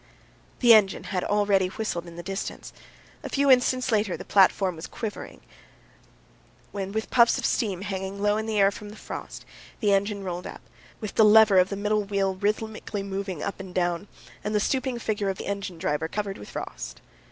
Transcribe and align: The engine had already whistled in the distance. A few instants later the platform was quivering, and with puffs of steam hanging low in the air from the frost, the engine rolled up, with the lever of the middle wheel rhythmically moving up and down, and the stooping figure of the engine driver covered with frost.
The 0.61 0.73
engine 0.73 1.03
had 1.03 1.23
already 1.23 1.67
whistled 1.67 2.07
in 2.07 2.15
the 2.15 2.23
distance. 2.23 2.73
A 3.21 3.29
few 3.29 3.51
instants 3.51 3.91
later 3.91 4.17
the 4.17 4.25
platform 4.25 4.75
was 4.75 4.87
quivering, 4.87 5.41
and 6.73 6.91
with 6.95 7.11
puffs 7.11 7.37
of 7.37 7.45
steam 7.45 7.83
hanging 7.83 8.19
low 8.19 8.35
in 8.37 8.47
the 8.47 8.57
air 8.59 8.71
from 8.71 8.89
the 8.89 8.95
frost, 8.95 9.45
the 9.79 9.93
engine 9.93 10.23
rolled 10.23 10.47
up, 10.47 10.61
with 10.99 11.13
the 11.13 11.23
lever 11.23 11.59
of 11.59 11.69
the 11.69 11.75
middle 11.75 12.03
wheel 12.03 12.33
rhythmically 12.33 13.03
moving 13.03 13.43
up 13.43 13.59
and 13.59 13.75
down, 13.75 14.07
and 14.43 14.55
the 14.55 14.59
stooping 14.59 14.97
figure 14.97 15.29
of 15.29 15.37
the 15.37 15.45
engine 15.45 15.77
driver 15.77 16.07
covered 16.07 16.39
with 16.39 16.49
frost. 16.49 16.99